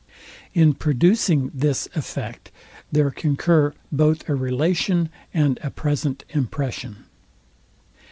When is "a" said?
4.27-4.33, 5.61-5.69